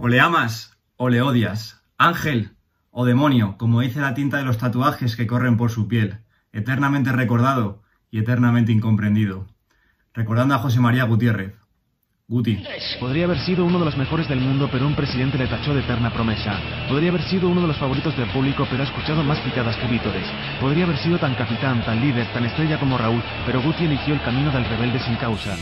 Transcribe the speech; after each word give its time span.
O 0.00 0.06
le 0.06 0.20
amas 0.20 0.78
o 0.96 1.08
le 1.08 1.22
odias, 1.22 1.82
ángel 1.98 2.52
o 2.90 3.04
demonio, 3.04 3.56
como 3.58 3.80
dice 3.80 4.00
la 4.00 4.14
tinta 4.14 4.36
de 4.36 4.44
los 4.44 4.56
tatuajes 4.56 5.16
que 5.16 5.26
corren 5.26 5.56
por 5.56 5.72
su 5.72 5.88
piel, 5.88 6.18
eternamente 6.52 7.10
recordado 7.10 7.82
y 8.08 8.20
eternamente 8.20 8.70
incomprendido. 8.70 9.48
Recordando 10.14 10.54
a 10.54 10.58
José 10.58 10.78
María 10.78 11.02
Gutiérrez. 11.02 11.54
Guti. 12.28 12.62
Podría 13.00 13.24
haber 13.24 13.38
sido 13.40 13.64
uno 13.64 13.78
de 13.80 13.86
los 13.86 13.96
mejores 13.96 14.28
del 14.28 14.38
mundo, 14.38 14.68
pero 14.70 14.86
un 14.86 14.94
presidente 14.94 15.38
le 15.38 15.48
tachó 15.48 15.74
de 15.74 15.80
eterna 15.80 16.12
promesa. 16.12 16.60
Podría 16.88 17.08
haber 17.08 17.22
sido 17.22 17.48
uno 17.48 17.62
de 17.62 17.68
los 17.68 17.78
favoritos 17.78 18.16
del 18.16 18.30
público, 18.30 18.68
pero 18.70 18.82
ha 18.82 18.86
escuchado 18.86 19.24
más 19.24 19.40
picadas 19.40 19.76
que 19.76 19.88
vítores. 19.88 20.28
Podría 20.60 20.84
haber 20.84 20.98
sido 20.98 21.18
tan 21.18 21.34
capitán, 21.34 21.84
tan 21.84 22.00
líder, 22.00 22.30
tan 22.32 22.44
estrella 22.44 22.78
como 22.78 22.98
Raúl, 22.98 23.22
pero 23.46 23.62
Guti 23.62 23.86
eligió 23.86 24.14
el 24.14 24.22
camino 24.22 24.52
del 24.52 24.64
rebelde 24.66 25.00
sin 25.00 25.16
causa. 25.16 25.56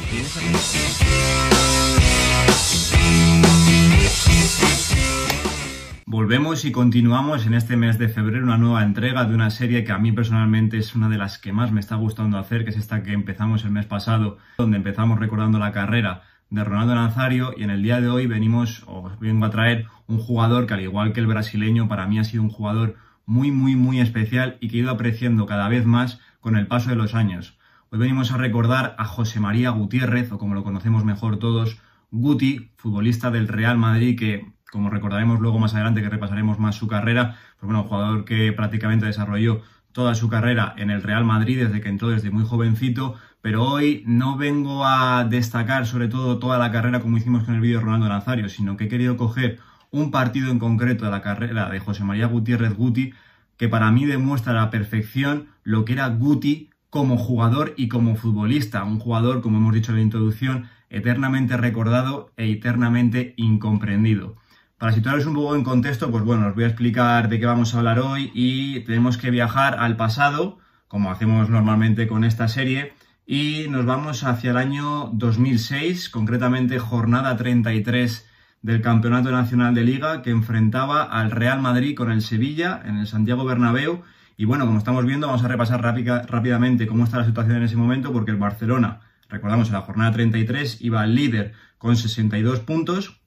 Volvemos 6.26 6.64
y 6.64 6.72
continuamos 6.72 7.46
en 7.46 7.54
este 7.54 7.76
mes 7.76 7.98
de 7.98 8.08
febrero 8.08 8.42
una 8.42 8.58
nueva 8.58 8.82
entrega 8.82 9.26
de 9.26 9.32
una 9.32 9.48
serie 9.48 9.84
que 9.84 9.92
a 9.92 9.98
mí 9.98 10.10
personalmente 10.10 10.76
es 10.76 10.96
una 10.96 11.08
de 11.08 11.18
las 11.18 11.38
que 11.38 11.52
más 11.52 11.70
me 11.70 11.78
está 11.78 11.94
gustando 11.94 12.36
hacer, 12.36 12.64
que 12.64 12.70
es 12.70 12.76
esta 12.76 13.04
que 13.04 13.12
empezamos 13.12 13.62
el 13.62 13.70
mes 13.70 13.86
pasado, 13.86 14.36
donde 14.58 14.76
empezamos 14.76 15.20
recordando 15.20 15.60
la 15.60 15.70
carrera 15.70 16.22
de 16.50 16.64
Ronaldo 16.64 16.96
Nazario 16.96 17.54
y 17.56 17.62
en 17.62 17.70
el 17.70 17.80
día 17.80 18.00
de 18.00 18.08
hoy 18.08 18.26
venimos, 18.26 18.82
os 18.88 19.16
vengo 19.20 19.46
a 19.46 19.50
traer 19.50 19.86
un 20.08 20.18
jugador 20.18 20.66
que 20.66 20.74
al 20.74 20.80
igual 20.80 21.12
que 21.12 21.20
el 21.20 21.28
brasileño, 21.28 21.86
para 21.86 22.08
mí 22.08 22.18
ha 22.18 22.24
sido 22.24 22.42
un 22.42 22.50
jugador 22.50 22.96
muy, 23.24 23.52
muy, 23.52 23.76
muy 23.76 24.00
especial 24.00 24.58
y 24.60 24.66
que 24.66 24.78
he 24.78 24.80
ido 24.80 24.90
apreciando 24.90 25.46
cada 25.46 25.68
vez 25.68 25.86
más 25.86 26.18
con 26.40 26.56
el 26.56 26.66
paso 26.66 26.90
de 26.90 26.96
los 26.96 27.14
años. 27.14 27.56
Hoy 27.90 28.00
venimos 28.00 28.32
a 28.32 28.36
recordar 28.36 28.96
a 28.98 29.04
José 29.04 29.38
María 29.38 29.70
Gutiérrez, 29.70 30.32
o 30.32 30.38
como 30.38 30.56
lo 30.56 30.64
conocemos 30.64 31.04
mejor 31.04 31.38
todos, 31.38 31.78
Guti, 32.10 32.72
futbolista 32.74 33.30
del 33.30 33.46
Real 33.46 33.78
Madrid 33.78 34.18
que 34.18 34.55
como 34.70 34.90
recordaremos 34.90 35.40
luego 35.40 35.58
más 35.58 35.74
adelante 35.74 36.02
que 36.02 36.08
repasaremos 36.08 36.58
más 36.58 36.76
su 36.76 36.88
carrera, 36.88 37.36
pues 37.58 37.66
bueno, 37.66 37.82
un 37.82 37.88
jugador 37.88 38.24
que 38.24 38.52
prácticamente 38.52 39.06
desarrolló 39.06 39.62
toda 39.92 40.14
su 40.14 40.28
carrera 40.28 40.74
en 40.76 40.90
el 40.90 41.02
Real 41.02 41.24
Madrid 41.24 41.58
desde 41.58 41.80
que 41.80 41.88
entró 41.88 42.10
desde 42.10 42.30
muy 42.30 42.44
jovencito, 42.44 43.14
pero 43.40 43.64
hoy 43.64 44.02
no 44.06 44.36
vengo 44.36 44.84
a 44.84 45.24
destacar 45.24 45.86
sobre 45.86 46.08
todo 46.08 46.38
toda 46.38 46.58
la 46.58 46.70
carrera 46.70 47.00
como 47.00 47.16
hicimos 47.16 47.44
con 47.44 47.54
el 47.54 47.60
vídeo 47.60 47.78
de 47.78 47.84
Ronaldo 47.84 48.08
Nazario, 48.08 48.48
sino 48.48 48.76
que 48.76 48.84
he 48.84 48.88
querido 48.88 49.16
coger 49.16 49.58
un 49.90 50.10
partido 50.10 50.50
en 50.50 50.58
concreto 50.58 51.06
de 51.06 51.10
la 51.10 51.22
carrera 51.22 51.70
de 51.70 51.80
José 51.80 52.04
María 52.04 52.26
Gutiérrez 52.26 52.74
Guti, 52.74 53.14
que 53.56 53.68
para 53.68 53.90
mí 53.90 54.04
demuestra 54.04 54.52
a 54.52 54.56
la 54.56 54.70
perfección 54.70 55.46
lo 55.62 55.84
que 55.84 55.94
era 55.94 56.08
Guti 56.08 56.70
como 56.90 57.16
jugador 57.16 57.72
y 57.76 57.88
como 57.88 58.16
futbolista, 58.16 58.84
un 58.84 58.98
jugador, 58.98 59.40
como 59.40 59.58
hemos 59.58 59.74
dicho 59.74 59.92
en 59.92 59.96
la 59.96 60.02
introducción, 60.02 60.68
eternamente 60.90 61.56
recordado 61.56 62.32
e 62.36 62.50
eternamente 62.50 63.34
incomprendido. 63.36 64.36
Para 64.78 64.92
situaros 64.92 65.24
un 65.24 65.32
poco 65.32 65.56
en 65.56 65.64
contexto, 65.64 66.10
pues 66.10 66.22
bueno, 66.22 66.48
os 66.48 66.54
voy 66.54 66.64
a 66.64 66.66
explicar 66.66 67.30
de 67.30 67.40
qué 67.40 67.46
vamos 67.46 67.74
a 67.74 67.78
hablar 67.78 67.98
hoy 67.98 68.30
y 68.34 68.80
tenemos 68.80 69.16
que 69.16 69.30
viajar 69.30 69.78
al 69.78 69.96
pasado, 69.96 70.58
como 70.86 71.10
hacemos 71.10 71.48
normalmente 71.48 72.06
con 72.06 72.24
esta 72.24 72.46
serie, 72.46 72.92
y 73.24 73.68
nos 73.70 73.86
vamos 73.86 74.22
hacia 74.22 74.50
el 74.50 74.58
año 74.58 75.08
2006, 75.14 76.10
concretamente 76.10 76.78
jornada 76.78 77.38
33 77.38 78.28
del 78.60 78.82
Campeonato 78.82 79.30
Nacional 79.30 79.74
de 79.74 79.82
Liga 79.82 80.20
que 80.20 80.28
enfrentaba 80.28 81.04
al 81.04 81.30
Real 81.30 81.62
Madrid 81.62 81.96
con 81.96 82.12
el 82.12 82.20
Sevilla 82.20 82.82
en 82.84 82.98
el 82.98 83.06
Santiago 83.06 83.46
Bernabéu. 83.46 84.02
Y 84.36 84.44
bueno, 84.44 84.66
como 84.66 84.76
estamos 84.76 85.06
viendo, 85.06 85.28
vamos 85.28 85.42
a 85.42 85.48
repasar 85.48 85.80
rápidamente 85.80 86.86
cómo 86.86 87.04
está 87.04 87.16
la 87.16 87.24
situación 87.24 87.56
en 87.56 87.62
ese 87.62 87.76
momento, 87.76 88.12
porque 88.12 88.30
el 88.30 88.36
Barcelona, 88.36 89.00
recordamos, 89.30 89.68
en 89.68 89.72
la 89.72 89.80
jornada 89.80 90.12
33 90.12 90.82
iba 90.82 91.00
al 91.00 91.14
líder 91.14 91.54
con 91.78 91.96
62 91.96 92.60
puntos, 92.60 93.22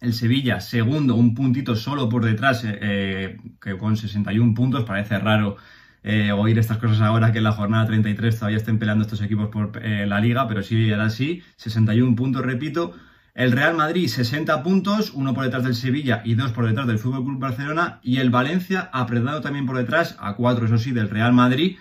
el 0.00 0.14
Sevilla, 0.14 0.60
segundo, 0.60 1.14
un 1.14 1.34
puntito 1.34 1.76
solo 1.76 2.08
por 2.08 2.24
detrás, 2.24 2.64
eh, 2.64 2.78
eh, 2.80 3.36
que 3.60 3.76
con 3.76 3.96
61 3.96 4.54
puntos. 4.54 4.84
Parece 4.84 5.18
raro 5.18 5.56
eh, 6.02 6.32
oír 6.32 6.58
estas 6.58 6.78
cosas 6.78 7.00
ahora 7.02 7.32
que 7.32 7.38
en 7.38 7.44
la 7.44 7.52
jornada 7.52 7.86
33 7.86 8.34
todavía 8.34 8.56
estén 8.56 8.78
peleando 8.78 9.04
estos 9.04 9.20
equipos 9.20 9.48
por 9.48 9.80
la 9.84 10.20
liga, 10.20 10.48
pero 10.48 10.62
sí, 10.62 10.90
era 10.90 11.04
así. 11.04 11.42
61 11.56 12.16
puntos, 12.16 12.44
repito. 12.44 12.94
El 13.34 13.52
Real 13.52 13.76
Madrid, 13.76 14.08
60 14.08 14.62
puntos, 14.62 15.12
uno 15.14 15.34
por 15.34 15.44
detrás 15.44 15.62
del 15.62 15.74
Sevilla 15.74 16.20
y 16.24 16.34
dos 16.34 16.52
por 16.52 16.66
detrás 16.66 16.86
del 16.86 16.98
Fútbol 16.98 17.24
Club 17.24 17.38
Barcelona. 17.38 18.00
Y 18.02 18.18
el 18.18 18.30
Valencia, 18.30 18.90
apretado 18.92 19.40
también 19.40 19.66
por 19.66 19.76
detrás, 19.76 20.16
a 20.18 20.34
cuatro, 20.34 20.66
eso 20.66 20.78
sí, 20.78 20.92
del 20.92 21.10
Real 21.10 21.32
Madrid 21.32 21.76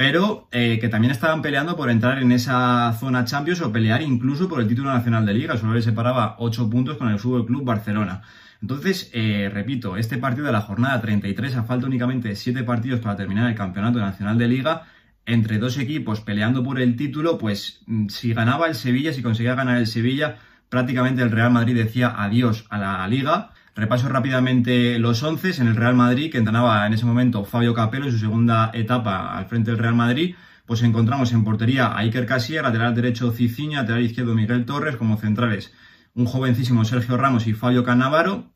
pero 0.00 0.48
eh, 0.50 0.78
que 0.80 0.88
también 0.88 1.10
estaban 1.10 1.42
peleando 1.42 1.76
por 1.76 1.90
entrar 1.90 2.22
en 2.22 2.32
esa 2.32 2.96
zona 2.98 3.26
Champions 3.26 3.60
o 3.60 3.70
pelear 3.70 4.00
incluso 4.00 4.48
por 4.48 4.62
el 4.62 4.66
título 4.66 4.90
nacional 4.90 5.26
de 5.26 5.34
liga. 5.34 5.58
Solo 5.58 5.74
le 5.74 5.82
separaba 5.82 6.36
8 6.38 6.70
puntos 6.70 6.96
con 6.96 7.10
el 7.10 7.18
Fútbol 7.18 7.44
Club 7.44 7.64
Barcelona. 7.66 8.22
Entonces, 8.62 9.10
eh, 9.12 9.50
repito, 9.52 9.98
este 9.98 10.16
partido 10.16 10.46
de 10.46 10.52
la 10.52 10.62
jornada 10.62 11.02
33, 11.02 11.54
a 11.54 11.64
falta 11.64 11.86
únicamente 11.86 12.28
de 12.28 12.36
7 12.36 12.62
partidos 12.62 13.00
para 13.00 13.14
terminar 13.14 13.50
el 13.50 13.54
campeonato 13.54 13.98
nacional 13.98 14.38
de 14.38 14.48
liga, 14.48 14.84
entre 15.26 15.58
dos 15.58 15.76
equipos 15.76 16.22
peleando 16.22 16.64
por 16.64 16.80
el 16.80 16.96
título, 16.96 17.36
pues 17.36 17.82
mm, 17.84 18.08
si 18.08 18.32
ganaba 18.32 18.68
el 18.68 18.76
Sevilla, 18.76 19.12
si 19.12 19.20
conseguía 19.20 19.54
ganar 19.54 19.76
el 19.76 19.86
Sevilla, 19.86 20.38
prácticamente 20.70 21.20
el 21.20 21.30
Real 21.30 21.50
Madrid 21.50 21.76
decía 21.76 22.14
adiós 22.16 22.64
a 22.70 22.78
la 22.78 23.06
liga 23.06 23.50
Repaso 23.80 24.10
rápidamente 24.10 24.98
los 24.98 25.22
once 25.22 25.58
en 25.58 25.66
el 25.66 25.74
Real 25.74 25.94
Madrid, 25.94 26.30
que 26.30 26.36
entrenaba 26.36 26.86
en 26.86 26.92
ese 26.92 27.06
momento 27.06 27.46
Fabio 27.46 27.72
Capello 27.72 28.04
en 28.04 28.12
su 28.12 28.18
segunda 28.18 28.70
etapa 28.74 29.34
al 29.34 29.46
frente 29.46 29.70
del 29.70 29.78
Real 29.78 29.94
Madrid. 29.94 30.34
Pues 30.66 30.82
encontramos 30.82 31.32
en 31.32 31.44
portería 31.44 31.86
a 31.86 32.00
Iker 32.00 32.26
Casillas, 32.26 32.62
lateral 32.62 32.94
derecho 32.94 33.32
Ciciña, 33.32 33.80
lateral 33.80 34.02
izquierdo 34.02 34.34
Miguel 34.34 34.66
Torres, 34.66 34.96
como 34.96 35.16
centrales 35.16 35.72
un 36.14 36.26
jovencísimo 36.26 36.84
Sergio 36.84 37.16
Ramos 37.16 37.46
y 37.46 37.54
Fabio 37.54 37.82
Cannavaro. 37.82 38.52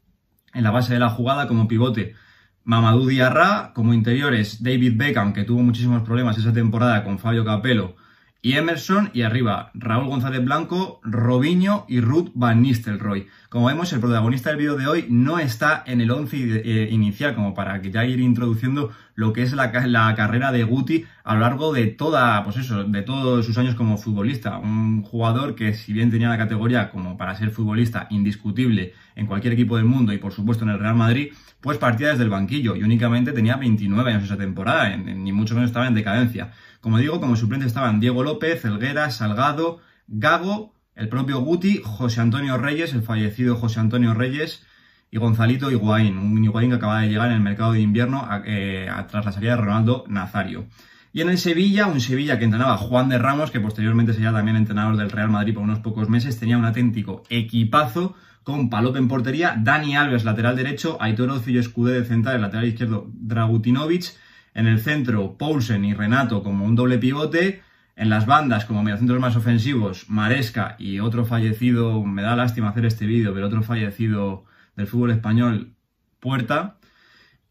En 0.53 0.63
la 0.63 0.71
base 0.71 0.93
de 0.93 0.99
la 0.99 1.09
jugada 1.09 1.49
como 1.49 1.69
pivote 1.69 2.17
Mamadou 2.63 3.07
Diarra, 3.07 3.73
como 3.75 3.95
interiores 3.95 4.63
David 4.63 4.93
Beckham, 4.99 5.33
que 5.33 5.45
tuvo 5.45 5.63
muchísimos 5.63 6.03
problemas 6.03 6.37
esa 6.37 6.53
temporada 6.53 7.03
con 7.03 7.19
Fabio 7.19 7.47
Capello 7.47 7.97
y 8.45 8.59
Emerson 8.59 9.09
y 9.15 9.23
arriba 9.23 9.71
Raúl 9.73 10.07
González 10.07 10.45
Blanco, 10.45 11.01
Robinho 11.03 11.87
y 11.89 12.03
Ruth 12.03 12.31
Van 12.35 12.61
Nistelrooy. 12.61 13.27
Como 13.49 13.69
vemos, 13.69 13.91
el 13.95 14.01
protagonista 14.01 14.51
del 14.51 14.59
vídeo 14.59 14.77
de 14.77 14.87
hoy 14.87 15.07
no 15.09 15.39
está 15.39 15.83
en 15.87 16.03
el 16.03 16.11
11 16.11 16.37
eh, 16.63 16.89
inicial, 16.91 17.35
como 17.35 17.55
para 17.55 17.81
que 17.81 17.91
ya 17.91 18.05
ir 18.05 18.21
introduciendo 18.21 18.93
lo 19.15 19.33
que 19.33 19.43
es 19.43 19.55
la, 19.55 19.73
carrera 19.73 20.53
de 20.53 20.63
Guti 20.63 21.07
a 21.25 21.35
lo 21.35 21.41
largo 21.41 21.73
de 21.73 21.87
toda, 21.87 22.45
pues 22.45 22.59
eso, 22.59 22.85
de 22.85 23.01
todos 23.01 23.47
sus 23.47 23.57
años 23.57 23.77
como 23.77 23.97
futbolista. 23.97 24.59
Un 24.59 25.03
jugador 25.03 25.55
que 25.55 25.73
si 25.73 25.95
bien 25.95 26.11
tenía 26.11 26.29
la 26.29 26.37
categoría 26.37 26.91
como 26.91 27.17
para 27.17 27.35
ser 27.37 27.51
futbolista 27.51 28.09
indiscutible 28.11 28.93
en 29.17 29.27
cualquier 29.27 29.55
equipo 29.55 29.79
del 29.79 29.87
mundo 29.87 30.13
y 30.13 30.19
por 30.19 30.33
supuesto 30.33 30.65
en 30.65 30.71
el 30.71 30.79
Real 30.79 30.97
Madrid, 30.97 31.33
pues 31.63 31.79
partía 31.79 32.09
desde 32.11 32.25
el 32.25 32.29
banquillo 32.29 32.77
y 32.77 32.83
únicamente 32.83 33.33
tenía 33.33 33.57
29 33.57 34.13
años 34.13 34.25
esa 34.25 34.37
temporada, 34.37 34.95
ni 34.99 35.33
mucho 35.33 35.55
menos 35.55 35.71
estaba 35.71 35.87
en 35.87 35.95
decadencia. 35.95 36.53
Como 36.85 36.99
digo, 36.99 37.19
como 37.19 37.35
suplentes 37.35 37.69
estaban 37.69 37.99
Diego 37.99 38.23
López, 38.23 38.63
Elguera, 38.67 39.11
Salgado, 39.11 39.81
Gago, 40.07 40.75
el 40.95 41.09
propio 41.09 41.41
Guti, 41.41 41.81
José 41.83 42.21
Antonio 42.21 42.59
Reyes, 42.59 42.93
el 42.93 43.01
fallecido 43.01 43.57
José 43.57 43.81
Antonio 43.81 44.13
Reyes 44.13 44.67
y 45.11 45.17
Gonzalito 45.17 45.71
Higuaín, 45.71 46.19
un 46.19 46.45
Higuaín 46.45 46.69
que 46.69 46.77
acaba 46.77 47.01
de 47.01 47.09
llegar 47.09 47.29
en 47.29 47.37
el 47.37 47.41
mercado 47.41 47.73
de 47.73 47.81
invierno 47.81 48.29
eh, 48.45 48.91
tras 49.11 49.25
la 49.25 49.33
salida 49.33 49.53
de 49.53 49.63
Ronaldo 49.63 50.05
Nazario. 50.09 50.67
Y 51.15 51.23
en 51.23 51.31
el 51.31 51.39
Sevilla, 51.39 51.87
un 51.87 52.03
Sevilla 52.03 52.39
que 52.39 52.45
entrenaba 52.45 52.77
Juan 52.77 53.09
de 53.09 53.17
Ramos, 53.17 53.51
que 53.51 53.61
posteriormente 53.61 54.13
sería 54.13 54.33
también 54.33 54.59
entrenador 54.59 54.99
del 54.99 55.11
Real 55.11 55.31
Madrid 55.31 55.55
por 55.55 55.63
unos 55.63 55.79
pocos 55.79 56.11
meses, 56.11 56.39
tenía 56.39 56.59
un 56.59 56.67
auténtico 56.67 57.23
equipazo 57.31 58.15
con 58.43 58.69
Palop 58.69 58.97
en 58.97 59.09
portería, 59.09 59.57
Dani 59.59 59.97
Alves 59.97 60.27
lateral 60.27 60.55
derecho, 60.55 60.99
Aitor 61.01 61.31
Ocio 61.31 61.59
Escudé 61.59 61.99
de 61.99 62.05
central, 62.05 62.43
lateral 62.43 62.67
izquierdo 62.67 63.09
Dragutinovic, 63.15 64.13
en 64.55 64.67
el 64.67 64.81
centro, 64.81 65.37
Poulsen 65.37 65.85
y 65.85 65.95
Renato 65.95 66.43
como 66.43 66.65
un 66.65 66.77
doble 66.77 66.99
pivote. 66.99 67.63
En 67.97 68.11
las 68.11 68.27
bandas, 68.27 68.65
como 68.65 68.83
mediocentros 68.83 69.21
más 69.21 69.37
ofensivos, 69.37 70.09
Maresca 70.09 70.75
y 70.79 70.99
otro 70.99 71.25
fallecido, 71.25 72.03
me 72.05 72.23
da 72.23 72.35
lástima 72.35 72.71
hacer 72.71 72.87
este 72.87 73.07
vídeo, 73.07 73.33
pero 73.35 73.47
otro 73.47 73.63
fallecido 73.63 74.45
del 74.77 74.87
fútbol 74.87 75.13
español, 75.13 75.75
Puerta. 76.19 76.79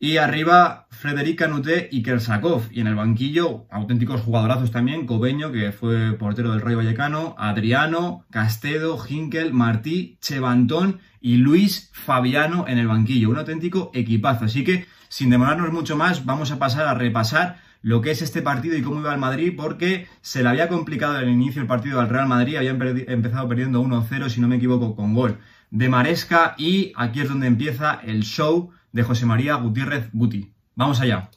Y 0.04 0.18
arriba, 0.18 0.86
Frederica 0.90 1.48
Nuté 1.48 1.88
y 1.90 2.04
Kersakov. 2.04 2.64
Y 2.72 2.82
en 2.82 2.88
el 2.88 2.96
banquillo, 2.96 3.68
auténticos 3.72 4.20
jugadorazos 4.20 4.70
también, 4.70 5.06
Cobeño, 5.06 5.54
que 5.54 5.72
fue 5.72 6.12
portero 6.18 6.52
del 6.52 6.60
Rey 6.60 6.76
Vallecano, 6.76 7.36
Adriano, 7.38 8.26
Castedo, 8.30 9.02
Hinkel, 9.02 9.54
Martí, 9.54 10.18
Chevantón 10.20 11.00
y 11.22 11.38
Luis 11.38 11.90
Fabiano 11.94 12.66
en 12.68 12.80
el 12.80 12.88
banquillo. 12.90 13.30
Un 13.30 13.38
auténtico 13.38 13.92
equipazo. 13.94 14.44
Así 14.44 14.66
que 14.66 14.88
sin 15.08 15.30
demorarnos 15.30 15.72
mucho 15.72 15.96
más, 15.96 16.26
vamos 16.26 16.52
a 16.52 16.60
pasar 16.60 16.86
a 16.86 16.96
repasar 16.96 17.62
lo 17.82 18.02
que 18.02 18.12
es 18.12 18.22
este 18.22 18.42
partido 18.42 18.76
y 18.76 18.82
cómo 18.82 19.00
iba 19.00 19.14
el 19.14 19.22
Madrid, 19.22 19.54
porque 19.56 20.10
se 20.20 20.44
le 20.44 20.50
había 20.50 20.68
complicado 20.68 21.18
el 21.18 21.30
inicio 21.30 21.62
del 21.62 21.70
partido 21.70 22.02
al 22.02 22.10
Real 22.10 22.28
Madrid, 22.28 22.58
había 22.58 22.72
empezado 22.72 23.48
perdiendo 23.48 23.82
1-0, 23.82 24.28
si 24.28 24.42
no 24.42 24.50
me 24.50 24.58
equivoco, 24.58 24.98
con 24.98 25.14
gol 25.14 25.38
de 25.72 25.88
Maresca, 25.88 26.56
y 26.58 26.92
aquí 26.98 27.22
es 27.22 27.30
donde 27.30 27.48
empieza 27.48 28.02
el 28.04 28.24
show 28.24 28.72
de 28.94 29.04
José 29.04 29.26
María 29.26 29.56
Gutiérrez 29.56 30.10
Guti. 30.14 30.54
Vamos 30.76 31.02
allá. 31.02 31.30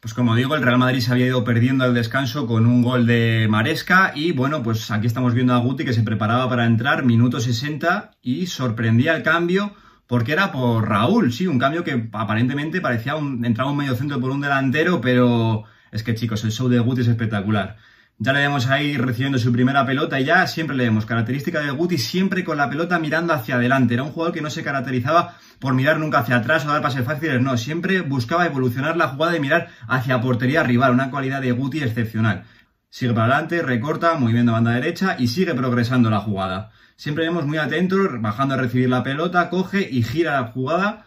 Pues 0.00 0.14
como 0.14 0.36
digo, 0.36 0.54
el 0.54 0.62
Real 0.62 0.78
Madrid 0.78 1.00
se 1.00 1.10
había 1.10 1.26
ido 1.26 1.42
perdiendo 1.42 1.84
al 1.84 1.94
descanso 1.94 2.46
con 2.46 2.66
un 2.66 2.82
gol 2.82 3.06
de 3.06 3.46
Maresca 3.50 4.12
y 4.14 4.32
bueno, 4.32 4.62
pues 4.62 4.90
aquí 4.90 5.06
estamos 5.06 5.34
viendo 5.34 5.54
a 5.54 5.58
Guti 5.58 5.84
que 5.84 5.92
se 5.92 6.02
preparaba 6.02 6.48
para 6.48 6.66
entrar, 6.66 7.04
minuto 7.04 7.40
60 7.40 8.12
y 8.22 8.46
sorprendía 8.46 9.16
el 9.16 9.22
cambio 9.22 9.74
porque 10.06 10.32
era 10.32 10.52
por 10.52 10.88
Raúl, 10.88 11.32
sí, 11.32 11.46
un 11.46 11.58
cambio 11.58 11.82
que 11.82 12.08
aparentemente 12.12 12.80
parecía 12.80 13.16
un, 13.16 13.44
entraba 13.44 13.70
un 13.70 13.76
medio 13.76 13.96
centro 13.96 14.20
por 14.20 14.30
un 14.30 14.40
delantero, 14.40 15.00
pero 15.00 15.64
es 15.90 16.02
que 16.02 16.14
chicos, 16.14 16.44
el 16.44 16.52
show 16.52 16.68
de 16.68 16.78
Guti 16.78 17.00
es 17.00 17.08
espectacular. 17.08 17.76
Ya 18.20 18.32
le 18.32 18.40
vemos 18.40 18.66
ahí 18.66 18.96
recibiendo 18.96 19.38
su 19.38 19.52
primera 19.52 19.86
pelota 19.86 20.18
y 20.18 20.24
ya 20.24 20.44
siempre 20.48 20.76
le 20.76 20.82
vemos 20.82 21.06
característica 21.06 21.60
de 21.60 21.70
Guti 21.70 21.98
siempre 21.98 22.42
con 22.42 22.56
la 22.56 22.68
pelota 22.68 22.98
mirando 22.98 23.32
hacia 23.32 23.54
adelante. 23.54 23.94
Era 23.94 24.02
un 24.02 24.10
jugador 24.10 24.34
que 24.34 24.42
no 24.42 24.50
se 24.50 24.64
caracterizaba 24.64 25.36
por 25.60 25.74
mirar 25.74 26.00
nunca 26.00 26.18
hacia 26.18 26.36
atrás 26.36 26.66
o 26.66 26.68
dar 26.68 26.82
pases 26.82 27.04
fáciles, 27.04 27.40
no, 27.40 27.56
siempre 27.56 28.00
buscaba 28.00 28.46
evolucionar 28.46 28.96
la 28.96 29.08
jugada 29.08 29.36
y 29.36 29.40
mirar 29.40 29.68
hacia 29.86 30.20
portería 30.20 30.64
rival, 30.64 30.94
una 30.94 31.10
cualidad 31.10 31.40
de 31.40 31.52
Guti 31.52 31.80
excepcional. 31.80 32.42
Sigue 32.90 33.12
para 33.12 33.26
adelante, 33.34 33.62
recorta, 33.62 34.14
moviendo 34.16 34.50
banda 34.50 34.72
derecha 34.72 35.14
y 35.16 35.28
sigue 35.28 35.54
progresando 35.54 36.10
la 36.10 36.18
jugada. 36.18 36.72
Siempre 36.96 37.24
vemos 37.24 37.46
muy 37.46 37.58
atentos, 37.58 38.20
bajando 38.20 38.54
a 38.54 38.58
recibir 38.58 38.88
la 38.88 39.04
pelota, 39.04 39.48
coge 39.48 39.88
y 39.88 40.02
gira 40.02 40.40
la 40.40 40.48
jugada. 40.48 41.06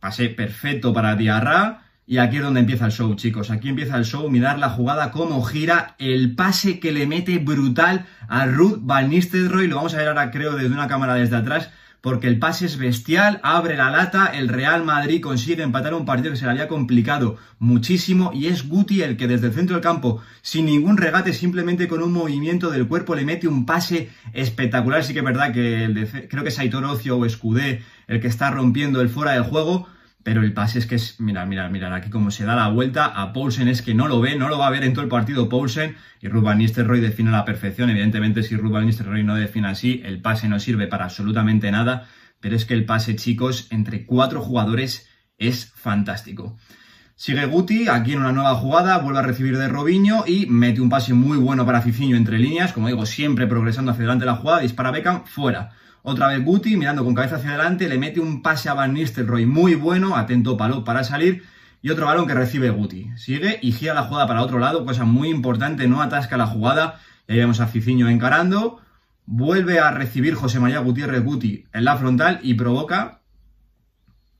Pase 0.00 0.30
perfecto 0.30 0.94
para 0.94 1.16
Diarra 1.16 1.85
y 2.08 2.18
aquí 2.18 2.36
es 2.36 2.42
donde 2.42 2.60
empieza 2.60 2.86
el 2.86 2.92
show, 2.92 3.14
chicos. 3.16 3.50
Aquí 3.50 3.68
empieza 3.68 3.96
el 3.96 4.04
show. 4.04 4.30
Mirar 4.30 4.60
la 4.60 4.70
jugada, 4.70 5.10
cómo 5.10 5.42
gira, 5.42 5.96
el 5.98 6.36
pase 6.36 6.78
que 6.78 6.92
le 6.92 7.04
mete 7.06 7.38
brutal 7.38 8.06
a 8.28 8.46
Ruth 8.46 8.78
Van 8.80 9.10
Nistelrooy. 9.10 9.66
Lo 9.66 9.76
vamos 9.76 9.94
a 9.94 9.98
ver 9.98 10.08
ahora, 10.08 10.30
creo, 10.30 10.54
desde 10.54 10.72
una 10.72 10.86
cámara 10.86 11.14
desde 11.14 11.34
atrás. 11.34 11.70
Porque 12.00 12.28
el 12.28 12.38
pase 12.38 12.66
es 12.66 12.76
bestial, 12.78 13.40
abre 13.42 13.76
la 13.76 13.90
lata, 13.90 14.26
el 14.26 14.48
Real 14.48 14.84
Madrid 14.84 15.20
consigue 15.20 15.64
empatar 15.64 15.92
un 15.94 16.04
partido 16.04 16.30
que 16.30 16.36
se 16.36 16.44
le 16.44 16.52
había 16.52 16.68
complicado 16.68 17.36
muchísimo 17.58 18.30
y 18.32 18.46
es 18.46 18.68
Guti 18.68 19.02
el 19.02 19.16
que 19.16 19.26
desde 19.26 19.48
el 19.48 19.52
centro 19.52 19.74
del 19.74 19.82
campo, 19.82 20.22
sin 20.40 20.66
ningún 20.66 20.98
regate, 20.98 21.32
simplemente 21.32 21.88
con 21.88 22.04
un 22.04 22.12
movimiento 22.12 22.70
del 22.70 22.86
cuerpo, 22.86 23.16
le 23.16 23.24
mete 23.24 23.48
un 23.48 23.66
pase 23.66 24.10
espectacular. 24.32 25.02
Sí 25.02 25.14
que 25.14 25.18
es 25.18 25.24
verdad 25.24 25.52
que 25.52 25.82
el 25.82 26.28
creo 26.28 26.44
que 26.44 26.50
es 26.50 26.58
Aitor 26.60 26.84
Ocio 26.84 27.16
o 27.16 27.24
Escudé 27.24 27.82
el 28.06 28.20
que 28.20 28.28
está 28.28 28.52
rompiendo 28.52 29.00
el 29.00 29.08
fuera 29.08 29.32
del 29.32 29.42
juego, 29.42 29.88
pero 30.26 30.42
el 30.42 30.52
pase 30.52 30.80
es 30.80 30.86
que 30.86 30.96
es, 30.96 31.20
mira, 31.20 31.46
mira, 31.46 31.68
mira, 31.68 31.94
aquí 31.94 32.10
como 32.10 32.32
se 32.32 32.44
da 32.44 32.56
la 32.56 32.66
vuelta 32.66 33.06
a 33.06 33.32
Paulsen 33.32 33.68
es 33.68 33.80
que 33.80 33.94
no 33.94 34.08
lo 34.08 34.20
ve, 34.20 34.34
no 34.34 34.48
lo 34.48 34.58
va 34.58 34.66
a 34.66 34.70
ver 34.70 34.82
en 34.82 34.92
todo 34.92 35.04
el 35.04 35.08
partido 35.08 35.48
Paulsen 35.48 35.94
y 36.20 36.26
Ruben 36.26 36.58
Nistelrooy 36.58 36.98
define 36.98 37.28
a 37.28 37.32
la 37.32 37.44
perfección. 37.44 37.90
Evidentemente, 37.90 38.42
si 38.42 38.56
Ruben 38.56 38.86
Nistelrooy 38.86 39.22
no 39.22 39.36
define 39.36 39.68
así, 39.68 40.02
el 40.04 40.20
pase 40.20 40.48
no 40.48 40.58
sirve 40.58 40.88
para 40.88 41.04
absolutamente 41.04 41.70
nada, 41.70 42.08
pero 42.40 42.56
es 42.56 42.64
que 42.64 42.74
el 42.74 42.84
pase, 42.84 43.14
chicos, 43.14 43.68
entre 43.70 44.04
cuatro 44.04 44.40
jugadores 44.40 45.08
es 45.38 45.72
fantástico. 45.76 46.56
Sigue 47.14 47.46
Guti, 47.46 47.86
aquí 47.86 48.14
en 48.14 48.18
una 48.18 48.32
nueva 48.32 48.56
jugada, 48.56 48.98
vuelve 48.98 49.20
a 49.20 49.22
recibir 49.22 49.56
de 49.56 49.68
Robinho 49.68 50.24
y 50.26 50.46
mete 50.46 50.80
un 50.80 50.88
pase 50.88 51.14
muy 51.14 51.38
bueno 51.38 51.64
para 51.64 51.82
Cicinho 51.82 52.16
entre 52.16 52.40
líneas, 52.40 52.72
como 52.72 52.88
digo, 52.88 53.06
siempre 53.06 53.46
progresando 53.46 53.92
hacia 53.92 54.02
adelante 54.02 54.26
la 54.26 54.34
jugada, 54.34 54.58
dispara 54.58 54.90
Beckham, 54.90 55.24
fuera. 55.24 55.70
Otra 56.08 56.28
vez 56.28 56.44
Guti, 56.44 56.76
mirando 56.76 57.04
con 57.04 57.16
cabeza 57.16 57.34
hacia 57.34 57.48
adelante, 57.48 57.88
le 57.88 57.98
mete 57.98 58.20
un 58.20 58.40
pase 58.40 58.68
a 58.68 58.74
Van 58.74 58.94
Nistelrooy 58.94 59.44
muy 59.44 59.74
bueno, 59.74 60.14
atento 60.14 60.56
palo 60.56 60.84
para 60.84 61.02
salir. 61.02 61.42
Y 61.82 61.90
otro 61.90 62.06
balón 62.06 62.28
que 62.28 62.34
recibe 62.34 62.70
Guti. 62.70 63.10
Sigue 63.16 63.58
y 63.60 63.72
gira 63.72 63.92
la 63.92 64.04
jugada 64.04 64.28
para 64.28 64.42
otro 64.42 64.60
lado, 64.60 64.86
cosa 64.86 65.04
muy 65.04 65.30
importante, 65.30 65.88
no 65.88 66.00
atasca 66.00 66.36
la 66.36 66.46
jugada. 66.46 67.00
Y 67.26 67.32
ahí 67.32 67.38
vemos 67.40 67.58
a 67.58 67.66
Ciciño 67.66 68.08
encarando. 68.08 68.80
Vuelve 69.24 69.80
a 69.80 69.90
recibir 69.90 70.36
José 70.36 70.60
María 70.60 70.78
Gutiérrez 70.78 71.24
Guti 71.24 71.66
en 71.72 71.84
la 71.84 71.96
frontal 71.96 72.38
y 72.40 72.54
provoca 72.54 73.22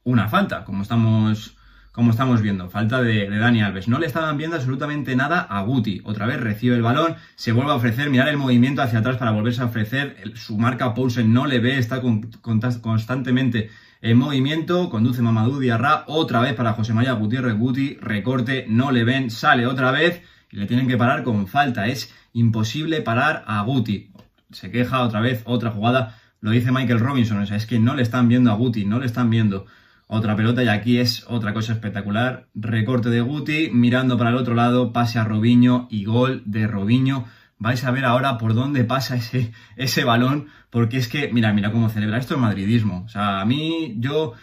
una 0.04 0.28
falta, 0.28 0.62
como 0.62 0.82
estamos 0.82 1.55
como 1.96 2.10
estamos 2.10 2.42
viendo, 2.42 2.68
falta 2.68 3.00
de, 3.00 3.26
Dani 3.26 3.62
Alves. 3.62 3.88
No 3.88 3.98
le 3.98 4.06
estaban 4.06 4.36
viendo 4.36 4.56
absolutamente 4.56 5.16
nada 5.16 5.40
a 5.40 5.62
Guti. 5.62 6.02
Otra 6.04 6.26
vez 6.26 6.38
recibe 6.38 6.76
el 6.76 6.82
balón, 6.82 7.16
se 7.36 7.52
vuelve 7.52 7.72
a 7.72 7.76
ofrecer, 7.76 8.10
mirar 8.10 8.28
el 8.28 8.36
movimiento 8.36 8.82
hacia 8.82 8.98
atrás 8.98 9.16
para 9.16 9.30
volverse 9.30 9.62
a 9.62 9.64
ofrecer. 9.64 10.14
su 10.34 10.58
marca 10.58 10.92
Paulsen 10.92 11.32
no 11.32 11.46
le 11.46 11.58
ve, 11.58 11.78
está 11.78 12.02
constantemente 12.42 13.70
en 14.02 14.18
movimiento. 14.18 14.90
Conduce 14.90 15.22
Mamadou 15.22 15.58
Diarra 15.58 16.04
otra 16.06 16.40
vez 16.40 16.52
para 16.52 16.74
José 16.74 16.92
María 16.92 17.14
Gutiérrez 17.14 17.56
Guti. 17.56 17.96
Recorte, 18.02 18.66
no 18.68 18.90
le 18.90 19.04
ven, 19.04 19.30
sale 19.30 19.66
otra 19.66 19.90
vez 19.90 20.20
y 20.50 20.58
le 20.58 20.66
tienen 20.66 20.88
que 20.88 20.98
parar 20.98 21.22
con 21.22 21.46
falta. 21.46 21.86
Es 21.86 22.14
imposible 22.34 23.00
parar 23.00 23.42
a 23.46 23.62
Guti. 23.62 24.10
Se 24.50 24.70
queja 24.70 25.00
otra 25.00 25.20
vez, 25.20 25.40
otra 25.46 25.70
jugada. 25.70 26.18
Lo 26.42 26.50
dice 26.50 26.72
Michael 26.72 27.00
Robinson, 27.00 27.38
o 27.38 27.46
sea, 27.46 27.56
es 27.56 27.64
que 27.64 27.78
no 27.78 27.94
le 27.94 28.02
están 28.02 28.28
viendo 28.28 28.50
a 28.50 28.54
Guti, 28.54 28.84
no 28.84 28.98
le 28.98 29.06
están 29.06 29.30
viendo 29.30 29.64
otra 30.08 30.36
pelota 30.36 30.62
y 30.62 30.68
aquí 30.68 30.98
es 30.98 31.24
otra 31.28 31.52
cosa 31.52 31.72
espectacular. 31.72 32.48
Recorte 32.54 33.10
de 33.10 33.20
Guti, 33.20 33.70
mirando 33.72 34.16
para 34.16 34.30
el 34.30 34.36
otro 34.36 34.54
lado, 34.54 34.92
pase 34.92 35.18
a 35.18 35.24
Robinho 35.24 35.88
y 35.90 36.04
gol 36.04 36.42
de 36.46 36.66
Robinho. 36.66 37.24
Vais 37.58 37.82
a 37.84 37.90
ver 37.90 38.04
ahora 38.04 38.38
por 38.38 38.54
dónde 38.54 38.84
pasa 38.84 39.16
ese, 39.16 39.52
ese 39.76 40.04
balón, 40.04 40.48
porque 40.70 40.98
es 40.98 41.08
que, 41.08 41.32
mira, 41.32 41.52
mira 41.52 41.72
cómo 41.72 41.88
celebra. 41.88 42.18
Esto 42.18 42.34
es 42.34 42.40
madridismo. 42.40 43.02
O 43.04 43.08
sea, 43.08 43.40
a 43.40 43.44
mí, 43.46 43.96
yo 43.98 44.34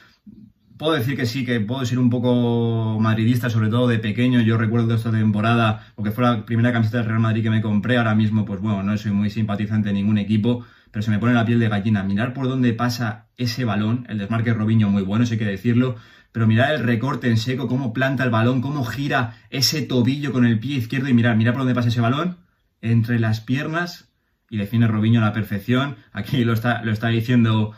puedo 0.77 0.93
decir 0.93 1.15
que 1.15 1.25
sí, 1.25 1.45
que 1.45 1.61
puedo 1.61 1.85
ser 1.85 1.99
un 1.99 2.09
poco 2.09 2.99
madridista, 2.99 3.49
sobre 3.49 3.69
todo 3.69 3.87
de 3.87 3.99
pequeño. 3.99 4.41
Yo 4.41 4.57
recuerdo 4.57 4.95
esta 4.95 5.11
temporada, 5.11 5.93
porque 5.95 6.11
fue 6.11 6.23
la 6.23 6.45
primera 6.45 6.73
camiseta 6.73 6.97
del 6.97 7.07
Real 7.07 7.19
Madrid 7.19 7.43
que 7.43 7.49
me 7.49 7.61
compré. 7.61 7.97
Ahora 7.97 8.15
mismo, 8.15 8.43
pues 8.43 8.59
bueno, 8.59 8.83
no 8.83 8.97
soy 8.97 9.11
muy 9.11 9.29
simpatizante 9.29 9.89
de 9.89 9.93
ningún 9.93 10.17
equipo 10.17 10.65
pero 10.93 11.01
se 11.01 11.09
me 11.09 11.17
pone 11.17 11.33
la 11.33 11.43
piel 11.43 11.59
de 11.59 11.69
gallina. 11.69 12.03
Mirar 12.03 12.35
por 12.35 12.47
dónde 12.47 12.71
pasa 12.71 13.25
ese 13.35 13.65
balón, 13.65 14.05
el 14.09 14.19
desmarque 14.19 14.53
Robinho 14.53 14.89
muy 14.89 15.01
bueno, 15.01 15.23
eso 15.23 15.33
hay 15.33 15.39
que 15.39 15.45
decirlo, 15.45 15.95
pero 16.31 16.45
mirar 16.45 16.71
el 16.71 16.83
recorte 16.83 17.29
en 17.29 17.37
seco, 17.37 17.67
cómo 17.67 17.93
planta 17.93 18.23
el 18.23 18.29
balón, 18.29 18.61
cómo 18.61 18.85
gira 18.85 19.37
ese 19.49 19.81
tobillo 19.81 20.31
con 20.31 20.45
el 20.45 20.59
pie 20.59 20.77
izquierdo 20.77 21.09
y 21.09 21.13
mirar, 21.15 21.35
mirar 21.35 21.55
por 21.55 21.61
dónde 21.61 21.73
pasa 21.73 21.89
ese 21.89 21.99
balón, 21.99 22.37
entre 22.81 23.19
las 23.19 23.41
piernas 23.41 24.11
y 24.51 24.57
define 24.57 24.87
Robinho 24.87 25.19
a 25.19 25.25
la 25.25 25.33
perfección. 25.33 25.95
Aquí 26.11 26.43
lo 26.43 26.53
está, 26.53 26.83
lo 26.83 26.91
está 26.91 27.07
diciendo 27.07 27.73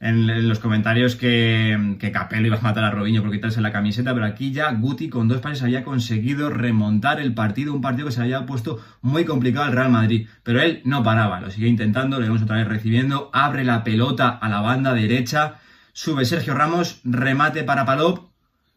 en, 0.00 0.48
los 0.48 0.58
comentarios 0.58 1.16
que, 1.16 1.96
que 1.98 2.12
Capello 2.12 2.46
iba 2.46 2.56
a 2.56 2.60
matar 2.60 2.84
a 2.84 2.90
Robinho 2.90 3.22
por 3.22 3.32
quitarse 3.32 3.60
la 3.60 3.72
camiseta, 3.72 4.14
pero 4.14 4.26
aquí 4.26 4.52
ya 4.52 4.70
Guti 4.72 5.08
con 5.08 5.28
dos 5.28 5.40
pases 5.40 5.62
había 5.62 5.84
conseguido 5.84 6.50
remontar 6.50 7.20
el 7.20 7.34
partido, 7.34 7.74
un 7.74 7.80
partido 7.80 8.06
que 8.06 8.12
se 8.12 8.22
había 8.22 8.46
puesto 8.46 8.78
muy 9.00 9.24
complicado 9.24 9.66
al 9.66 9.72
Real 9.72 9.90
Madrid, 9.90 10.28
pero 10.42 10.60
él 10.60 10.80
no 10.84 11.02
paraba, 11.02 11.40
lo 11.40 11.50
sigue 11.50 11.68
intentando, 11.68 12.18
lo 12.18 12.26
vemos 12.26 12.42
otra 12.42 12.56
vez 12.56 12.68
recibiendo, 12.68 13.30
abre 13.32 13.64
la 13.64 13.82
pelota 13.82 14.28
a 14.28 14.48
la 14.48 14.60
banda 14.60 14.94
derecha, 14.94 15.56
sube 15.92 16.24
Sergio 16.24 16.54
Ramos, 16.54 17.00
remate 17.02 17.64
para 17.64 17.84
Palop 17.84 18.28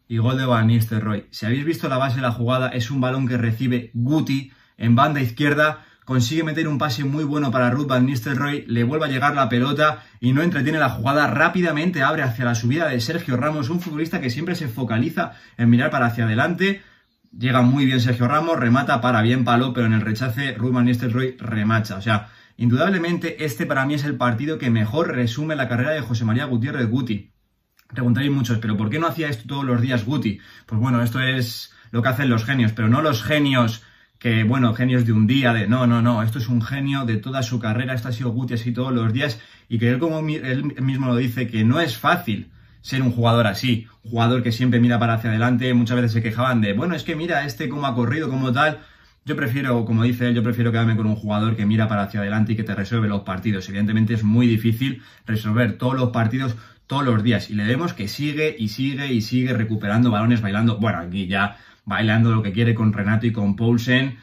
y 0.08 0.18
gol 0.18 0.36
de 0.36 0.44
Van 0.44 0.66
Nistelrooy. 0.66 1.26
Si 1.30 1.46
habéis 1.46 1.64
visto 1.64 1.88
la 1.88 1.96
base 1.96 2.16
de 2.16 2.22
la 2.22 2.32
jugada, 2.32 2.68
es 2.68 2.90
un 2.90 3.00
balón 3.00 3.28
que 3.28 3.38
recibe 3.38 3.90
Guti 3.94 4.52
en 4.76 4.96
banda 4.96 5.20
izquierda, 5.20 5.84
consigue 6.04 6.42
meter 6.42 6.68
un 6.68 6.78
pase 6.78 7.04
muy 7.04 7.24
bueno 7.24 7.50
para 7.50 7.70
Ruth 7.70 7.86
Van 7.86 8.06
Nistelrooy, 8.06 8.64
le 8.66 8.84
vuelve 8.84 9.06
a 9.06 9.08
llegar 9.08 9.34
la 9.34 9.48
pelota 9.48 10.02
y 10.20 10.32
no 10.32 10.42
entretiene 10.42 10.78
la 10.78 10.90
jugada, 10.90 11.26
rápidamente 11.28 12.02
abre 12.02 12.22
hacia 12.22 12.44
la 12.44 12.54
subida 12.54 12.88
de 12.88 13.00
Sergio 13.00 13.36
Ramos, 13.36 13.70
un 13.70 13.80
futbolista 13.80 14.20
que 14.20 14.30
siempre 14.30 14.54
se 14.54 14.68
focaliza 14.68 15.32
en 15.56 15.70
mirar 15.70 15.90
para 15.90 16.06
hacia 16.06 16.24
adelante. 16.24 16.82
Llega 17.36 17.62
muy 17.62 17.86
bien 17.86 18.00
Sergio 18.00 18.28
Ramos, 18.28 18.58
remata 18.58 19.00
para 19.00 19.22
bien 19.22 19.44
palo, 19.44 19.72
pero 19.72 19.86
en 19.86 19.94
el 19.94 20.00
rechace 20.00 20.54
Ruth 20.54 20.72
Van 20.72 20.84
Nistelrooy 20.84 21.36
remacha. 21.38 21.96
O 21.96 22.02
sea, 22.02 22.28
indudablemente 22.56 23.44
este 23.44 23.64
para 23.64 23.86
mí 23.86 23.94
es 23.94 24.04
el 24.04 24.16
partido 24.16 24.58
que 24.58 24.70
mejor 24.70 25.14
resume 25.14 25.56
la 25.56 25.68
carrera 25.68 25.92
de 25.92 26.00
José 26.00 26.24
María 26.24 26.44
Gutiérrez 26.44 26.88
Guti. 26.88 27.32
Preguntaréis 27.88 28.32
muchos, 28.32 28.58
pero 28.58 28.76
¿por 28.76 28.90
qué 28.90 28.98
no 28.98 29.06
hacía 29.06 29.28
esto 29.28 29.44
todos 29.46 29.64
los 29.64 29.80
días 29.80 30.04
Guti? 30.04 30.40
Pues 30.66 30.80
bueno, 30.80 31.02
esto 31.02 31.20
es 31.20 31.72
lo 31.90 32.02
que 32.02 32.08
hacen 32.08 32.30
los 32.30 32.44
genios, 32.44 32.72
pero 32.72 32.88
no 32.88 33.02
los 33.02 33.22
genios 33.22 33.84
que, 34.22 34.44
bueno, 34.44 34.72
genios 34.72 35.04
de 35.04 35.12
un 35.12 35.26
día, 35.26 35.52
de 35.52 35.66
no, 35.66 35.84
no, 35.88 36.00
no, 36.00 36.22
esto 36.22 36.38
es 36.38 36.48
un 36.48 36.62
genio 36.62 37.04
de 37.04 37.16
toda 37.16 37.42
su 37.42 37.58
carrera, 37.58 37.92
esto 37.92 38.06
ha 38.06 38.12
sido 38.12 38.30
Guti 38.30 38.54
así 38.54 38.70
todos 38.70 38.92
los 38.92 39.12
días, 39.12 39.40
y 39.68 39.80
que 39.80 39.90
él 39.90 39.98
como 39.98 40.20
él 40.20 40.80
mismo 40.80 41.08
lo 41.08 41.16
dice, 41.16 41.48
que 41.48 41.64
no 41.64 41.80
es 41.80 41.98
fácil 41.98 42.48
ser 42.82 43.02
un 43.02 43.10
jugador 43.10 43.48
así, 43.48 43.88
jugador 44.04 44.44
que 44.44 44.52
siempre 44.52 44.78
mira 44.78 45.00
para 45.00 45.14
hacia 45.14 45.30
adelante, 45.30 45.74
muchas 45.74 45.96
veces 45.96 46.12
se 46.12 46.22
quejaban 46.22 46.60
de, 46.60 46.72
bueno, 46.72 46.94
es 46.94 47.02
que 47.02 47.16
mira 47.16 47.44
este 47.44 47.68
cómo 47.68 47.84
ha 47.84 47.96
corrido, 47.96 48.28
como 48.28 48.52
tal, 48.52 48.78
yo 49.24 49.34
prefiero, 49.34 49.84
como 49.84 50.04
dice 50.04 50.28
él, 50.28 50.36
yo 50.36 50.44
prefiero 50.44 50.70
quedarme 50.70 50.96
con 50.96 51.06
un 51.06 51.16
jugador 51.16 51.56
que 51.56 51.66
mira 51.66 51.88
para 51.88 52.02
hacia 52.02 52.20
adelante 52.20 52.52
y 52.52 52.56
que 52.56 52.62
te 52.62 52.76
resuelve 52.76 53.08
los 53.08 53.22
partidos. 53.22 53.68
Evidentemente 53.68 54.14
es 54.14 54.22
muy 54.22 54.48
difícil 54.48 55.02
resolver 55.26 55.78
todos 55.78 55.94
los 55.94 56.10
partidos 56.10 56.56
todos 56.88 57.04
los 57.04 57.22
días. 57.22 57.48
Y 57.48 57.54
le 57.54 57.64
vemos 57.64 57.94
que 57.94 58.08
sigue 58.08 58.54
y 58.58 58.68
sigue 58.68 59.12
y 59.12 59.20
sigue 59.20 59.52
recuperando 59.52 60.10
balones, 60.10 60.40
bailando. 60.40 60.78
Bueno, 60.78 60.98
aquí 60.98 61.28
ya 61.28 61.56
bailando 61.84 62.32
lo 62.32 62.42
que 62.42 62.52
quiere 62.52 62.74
con 62.74 62.92
Renato 62.92 63.26
y 63.26 63.32
con 63.32 63.56
Paulsen. 63.56 64.18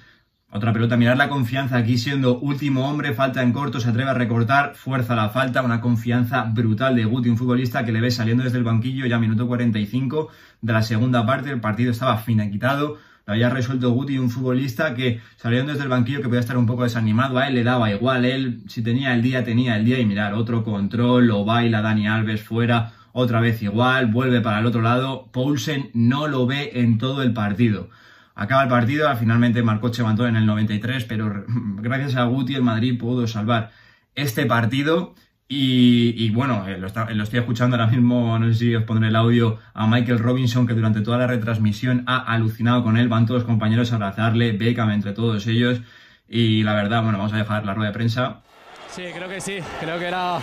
Otra 0.52 0.74
pelota, 0.74 0.98
mirar 0.98 1.16
la 1.16 1.30
confianza 1.30 1.78
aquí 1.78 2.00
siendo 2.00 2.40
último 2.40 2.90
hombre, 2.90 3.14
falta 3.14 3.44
en 3.44 3.54
corto, 3.54 3.80
se 3.80 3.90
atreve 3.90 4.10
a 4.10 4.16
recortar, 4.16 4.74
fuerza 4.74 5.16
la 5.16 5.30
falta, 5.30 5.62
una 5.62 5.80
confianza 5.80 6.42
brutal 6.42 6.96
de 6.96 7.06
Guti, 7.06 7.30
un 7.30 7.38
futbolista 7.38 7.86
que 7.86 7.92
le 7.92 8.02
ve 8.02 8.10
saliendo 8.10 8.44
desde 8.44 8.58
el 8.58 8.64
banquillo 8.64 9.06
ya 9.06 9.20
minuto 9.20 9.48
45 9.48 10.30
de 10.62 10.74
la 10.74 10.82
segunda 10.82 11.24
parte, 11.24 11.52
el 11.52 11.62
partido 11.62 11.92
estaba 11.92 12.18
finiquitado, 12.18 12.98
lo 13.28 13.34
había 13.34 13.52
resuelto 13.52 13.92
Guti, 13.92 14.18
un 14.18 14.32
futbolista 14.32 14.96
que 14.96 15.22
saliendo 15.36 15.72
desde 15.72 15.84
el 15.84 15.90
banquillo 15.90 16.20
que 16.20 16.30
podía 16.30 16.40
estar 16.40 16.58
un 16.58 16.66
poco 16.66 16.82
desanimado, 16.82 17.38
a 17.38 17.48
él 17.48 17.54
le 17.54 17.64
daba 17.64 17.92
igual, 17.92 18.26
él 18.26 18.64
si 18.68 18.82
tenía 18.82 19.14
el 19.14 19.22
día, 19.22 19.44
tenía 19.44 19.78
el 19.78 19.86
día 19.86 20.00
y 20.00 20.06
mirar, 20.08 20.34
otro 20.34 20.64
control, 20.64 21.28
lo 21.28 21.46
baila 21.46 21.84
Dani 21.84 22.08
Alves 22.08 22.42
fuera, 22.42 22.94
otra 23.12 23.40
vez 23.40 23.62
igual, 23.62 24.08
vuelve 24.08 24.42
para 24.42 24.60
el 24.60 24.66
otro 24.66 24.82
lado, 24.82 25.30
Poulsen 25.32 25.90
no 25.94 26.28
lo 26.28 26.46
ve 26.46 26.72
en 26.76 26.98
todo 26.98 27.22
el 27.24 27.34
partido. 27.34 27.90
Acaba 28.36 28.64
el 28.64 28.70
partido, 28.70 29.14
finalmente 29.18 29.62
marcó 29.64 29.90
Chevantón 29.90 30.30
en 30.30 30.38
el 30.38 30.46
93, 30.46 31.04
pero 31.06 31.44
gracias 31.82 32.16
a 32.16 32.24
Guti 32.24 32.56
el 32.56 32.64
Madrid 32.64 32.98
pudo 32.98 33.28
salvar 33.28 33.72
este 34.16 34.46
partido 34.46 35.16
Y, 35.52 36.30
bueno, 36.30 36.68
eh, 36.68 36.78
lo, 36.78 36.88
estoy 36.88 37.40
escuchando 37.40 37.76
ahora 37.76 37.88
mismo, 37.88 38.38
no 38.38 38.48
sé 38.48 38.54
si 38.54 38.76
os 38.76 38.84
pondré 38.84 39.10
el 39.10 39.16
audio, 39.16 39.58
a 39.74 39.88
Michael 39.88 40.20
Robinson, 40.20 40.68
que 40.68 40.74
durante 40.74 41.02
toda 41.02 41.18
la 41.18 41.28
retransmisión 41.28 42.04
ha 42.06 42.18
alucinado 42.18 42.84
con 42.84 42.98
él, 42.98 43.10
van 43.10 43.26
todos 43.26 43.42
los 43.42 43.48
compañeros 43.48 43.92
a 43.92 43.96
abrazarle, 43.96 44.52
Beckham 44.52 44.92
entre 44.92 45.14
todos 45.14 45.48
ellos, 45.48 45.82
y 46.28 46.62
la 46.62 46.76
verdad, 46.76 47.02
bueno, 47.02 47.18
vamos 47.18 47.34
a 47.34 47.38
dejar 47.38 47.66
la 47.66 47.74
rueda 47.74 47.90
de 47.90 47.96
prensa. 47.96 48.42
Sí, 48.90 49.04
creo 49.14 49.28
que 49.28 49.42
sí, 49.42 49.58
creo 49.80 49.98
que 49.98 50.08
era 50.08 50.40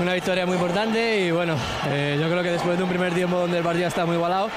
una 0.00 0.14
victoria 0.14 0.46
muy 0.46 0.54
importante 0.54 1.26
y 1.26 1.30
bueno, 1.30 1.56
eh, 1.88 2.16
yo 2.20 2.28
creo 2.28 2.42
que 2.42 2.52
después 2.52 2.76
de 2.76 2.84
un 2.84 2.88
primer 2.88 3.12
tiempo 3.12 3.38
donde 3.38 3.58
el 3.58 3.64
partido 3.64 3.88
está 3.88 4.06
muy 4.06 4.16
igualado, 4.16 4.48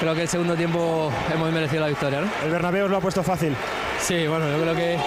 creo 0.00 0.14
que 0.14 0.22
el 0.22 0.28
segundo 0.28 0.54
tiempo 0.54 1.10
hemos 1.32 1.52
merecido 1.52 1.82
la 1.82 1.88
victoria. 1.88 2.20
¿no? 2.20 2.28
¿El 2.44 2.50
Bernabéu 2.50 2.84
os 2.84 2.90
lo 2.90 2.98
ha 2.98 3.00
puesto 3.00 3.22
fácil? 3.22 3.54
Sí, 3.98 4.26
bueno, 4.26 4.50
yo 4.50 4.60
creo 4.62 4.74
que 4.74 4.98